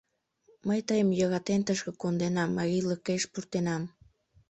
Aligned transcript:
—Мый 0.67 0.79
тыйым, 0.87 1.09
йӧратен, 1.19 1.61
тышке 1.67 1.91
конденам, 2.01 2.49
марийлыкеш 2.57 3.23
пуртынем. 3.31 3.83